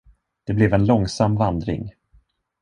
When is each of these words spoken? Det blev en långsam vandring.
Det 0.43 0.53
blev 0.53 0.73
en 0.73 0.85
långsam 0.85 1.35
vandring. 1.35 1.91